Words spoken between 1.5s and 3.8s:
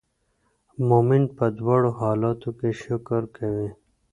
دواړو حالاتو کې شکر کوي.